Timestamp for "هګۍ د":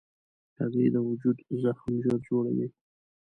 0.57-0.97